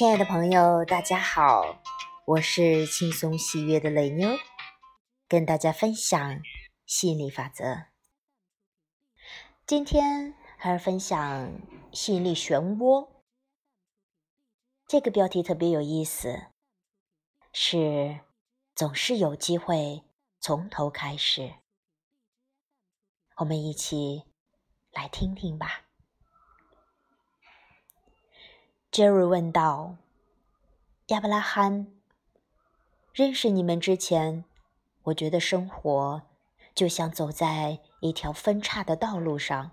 [0.00, 1.82] 亲爱的朋友，大家好，
[2.24, 4.30] 我是轻松喜悦的雷妞，
[5.28, 6.40] 跟大家分享
[6.86, 7.84] 吸引力法则。
[9.66, 11.52] 今天还是分享
[11.92, 13.10] 吸引力漩涡，
[14.86, 16.46] 这个标题特别有意思，
[17.52, 18.20] 是
[18.74, 20.02] 总是有机会
[20.40, 21.56] 从头开始。
[23.36, 24.24] 我们一起
[24.92, 25.89] 来听听吧。
[29.00, 29.96] Jerry 问道
[31.08, 31.90] ：“亚伯拉罕，
[33.14, 34.44] 认识你们之前，
[35.04, 36.20] 我觉得生活
[36.74, 39.70] 就像走在一条分叉的道路上。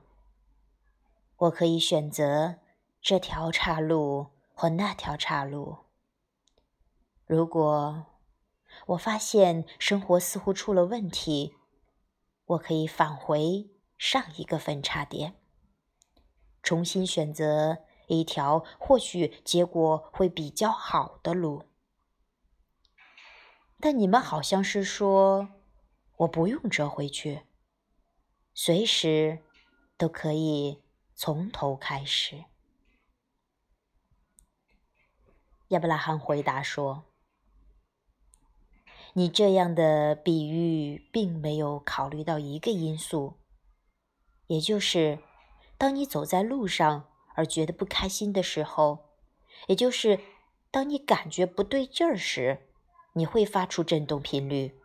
[1.35, 2.55] 我可以选择
[3.01, 5.79] 这条岔路或那条岔路。
[7.25, 8.05] 如果
[8.85, 11.53] 我发现生活似乎出了问题，
[12.45, 15.35] 我可以返回上一个分叉点，
[16.63, 21.63] 重新选择。”一条或许结果会比较好的路，
[23.79, 25.49] 但你们好像是说
[26.17, 27.41] 我不用折回去，
[28.53, 29.39] 随时
[29.97, 30.81] 都可以
[31.13, 32.45] 从头开始。
[35.69, 37.03] 亚伯拉罕回答说
[39.13, 43.33] ：“你这样的比喻并没有考虑到一个因素，
[44.47, 45.19] 也就是
[45.77, 49.05] 当你走在路上。”而觉得不开心的时候，
[49.67, 50.19] 也就是
[50.71, 52.67] 当你感觉不对劲儿时，
[53.13, 54.79] 你会发出振动频率，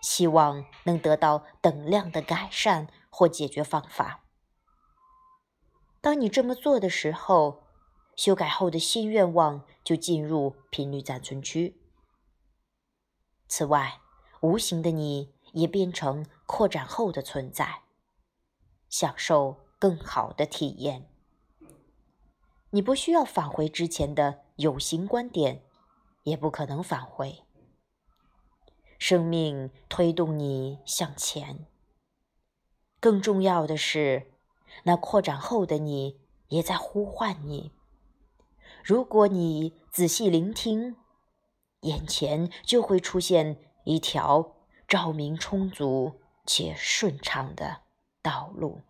[0.00, 4.24] 希望能得到等量的改善或解决方法。
[6.00, 7.64] 当你这么做的时候，
[8.14, 11.80] 修改后的新愿望就进入频率暂存区。
[13.48, 14.00] 此外，
[14.40, 17.82] 无形的你也变成扩展后的存在，
[18.88, 21.07] 享受更好的体验。
[22.70, 25.62] 你不需要返回之前的有形观点，
[26.24, 27.44] 也不可能返回。
[28.98, 31.66] 生命推动你向前。
[33.00, 34.32] 更重要的是，
[34.82, 37.72] 那扩展后的你也在呼唤你。
[38.82, 40.96] 如果你仔细聆听，
[41.82, 44.56] 眼前就会出现一条
[44.86, 47.82] 照明充足且顺畅的
[48.20, 48.82] 道路。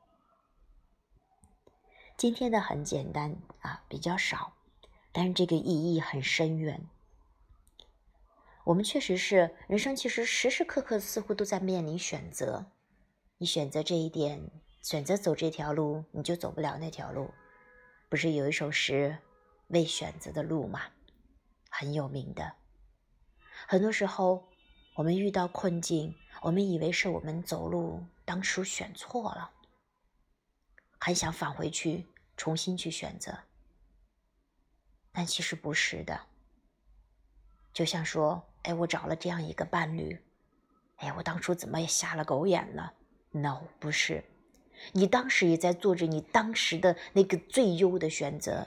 [2.18, 4.52] 今天的很简单啊，比较少，
[5.12, 6.84] 但是这个意义很深远。
[8.64, 12.72] 我们确实是人生，其实时时刻刻似乎都在面临选择。
[13.36, 14.50] 你选择这一点，
[14.82, 17.30] 选择走这条路，你就走不了那条路。
[18.08, 19.16] 不是有一首诗
[19.68, 20.80] 《未选择的路》吗？
[21.70, 22.54] 很有名的。
[23.68, 24.48] 很多时候，
[24.96, 29.52] 我们遇到困境，我们以为是我们走路当初选错了。
[30.98, 33.38] 很想返回去，重新去选择，
[35.12, 36.20] 但其实不是的。
[37.72, 40.20] 就像说，哎，我找了这样一个伴侣，
[40.96, 42.92] 哎，我当初怎么也瞎了狗眼了
[43.30, 44.24] ？No，不是，
[44.92, 48.66] 你当时也在做着你当时的那个最优的选择，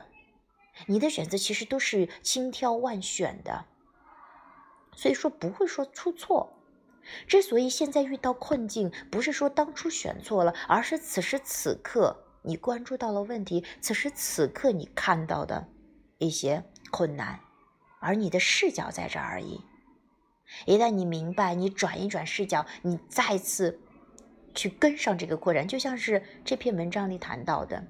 [0.88, 3.66] 你的选择其实都是千挑万选的，
[4.96, 6.54] 所以说不会说出错。
[7.28, 15.68] 之所以现在遇到困境，不是说当初选错了，而是此时此刻你关注到了问题，此时此刻你看到的
[16.18, 17.40] 一些困难，
[18.00, 19.62] 而你的视角在这而已。
[20.66, 23.80] 一旦你明白，你转一转视角，你再次
[24.54, 27.88] 去跟上这个扩展，就像是这篇文章里谈到的，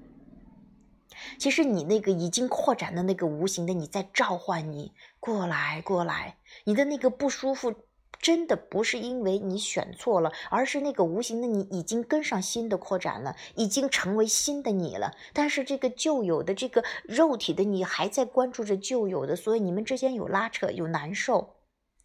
[1.38, 7.74] 其实你那个已经扩展的那个无形的你在召唤你过来，过来，你的那个不舒服。
[8.22, 15.12] 真的不是因为你选错了，而是那个无形的你已经跟上新的扩展了，已经成为新的你了。
[15.32, 21.56] 但是这个旧有的这个肉体的你还在关注着旧有的，所以你们之间有拉扯，有难受。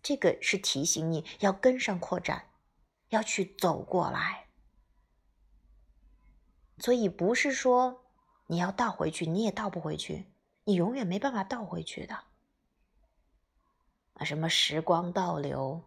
[0.02, 2.46] 这个是提醒你要跟上扩展，
[3.10, 4.48] 要去走过来。
[6.80, 8.06] 所以不是说
[8.48, 10.26] 你要倒回去，你也倒不回去，
[10.64, 12.16] 你永远没办法倒回去的。
[14.14, 15.84] 啊，什么时光倒流？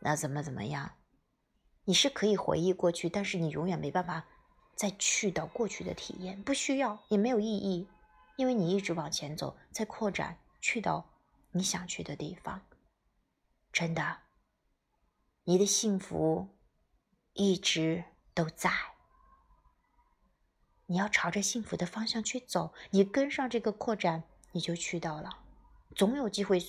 [0.00, 0.96] 那怎么怎么样？
[1.84, 4.26] 你是可以回忆过去，但是你永远没办法
[4.76, 7.88] 再去到过去的体验，不需要也没有意义，
[8.36, 11.10] 因为你一直往前走，在扩展，去到
[11.52, 12.62] 你想去的地方。
[13.72, 14.18] 真的，
[15.44, 16.48] 你的幸福
[17.32, 18.04] 一直
[18.34, 18.70] 都在。
[20.86, 25.44] 你要朝着幸福的方向去走，你跟上这个扩展，你就去到了，
[25.94, 26.60] 总有机会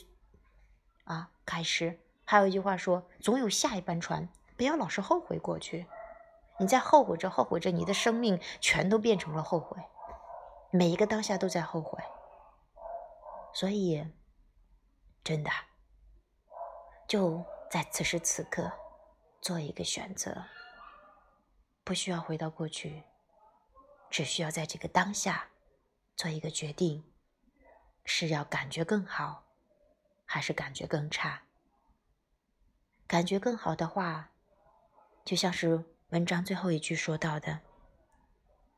[1.06, 2.00] 啊，开始。
[2.32, 5.86] 还有一句话说：“总有下一班船，不要老是后悔过去。
[6.60, 9.76] 你在后悔着，后悔着，你的生命全都变成了后悔。
[10.70, 12.02] 每一个当下都在后悔。
[13.54, 14.08] 所以，
[15.26, 15.52] 真的，
[17.06, 18.72] 就在此时此刻
[19.42, 20.46] 做一个选择，
[21.84, 23.04] 不需要回到过去，
[24.10, 25.50] 只需要在这个当下
[26.16, 27.04] 做一个决定：
[28.06, 29.44] 是要感觉更好，
[30.24, 31.42] 还是感觉更差？
[33.12, 34.32] 感觉更好的话，
[35.26, 37.60] 就像是文章最后一句说到的。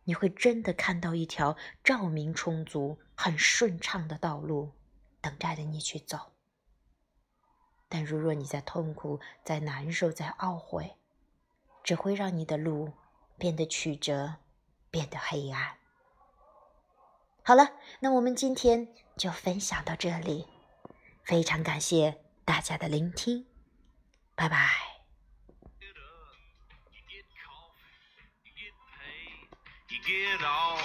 [0.06, 4.72] 你会真的看到一条照明充足、很顺畅的道路，
[5.22, 6.32] 等待着你去走。
[7.88, 10.96] 但如若你在痛苦、在难受、在懊悔，
[11.84, 12.92] 只会让你的路
[13.38, 14.38] 变得曲折，
[14.90, 15.78] 变得黑暗。
[17.44, 20.48] 好了，那我们今天就分享到这里，
[21.24, 23.46] 非常感谢大家的聆听，
[24.36, 24.94] 拜拜。
[30.06, 30.82] get off,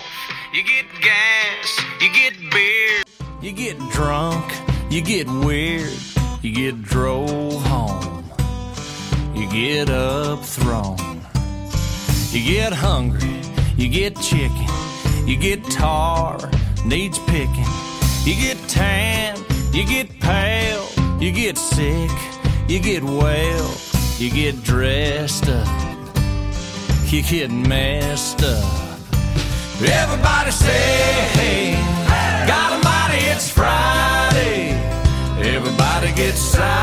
[0.54, 3.02] you get gas, you get beer,
[3.42, 4.44] you get drunk,
[4.90, 5.92] you get weird,
[6.40, 8.24] you get drove home,
[9.34, 10.96] you get up thrown,
[12.30, 13.40] you get hungry,
[13.76, 14.68] you get chicken,
[15.26, 16.38] you get tar,
[16.84, 17.66] needs picking,
[18.22, 19.36] you get tan,
[19.72, 20.86] you get pale,
[21.18, 22.10] you get sick,
[22.68, 23.74] you get well,
[24.18, 25.66] you get dressed up,
[27.06, 29.00] you get messed up.
[29.80, 31.72] Everybody say, hey,
[32.46, 34.72] God Almighty, it's Friday.
[35.38, 36.77] Everybody gets sad.